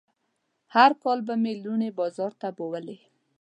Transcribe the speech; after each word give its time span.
هر 0.75 0.91
کال 1.03 1.19
به 1.27 1.33
مې 1.43 1.53
لوڼې 1.63 1.89
بازار 1.99 2.31
ته 2.41 2.47
بوولې. 2.57 2.97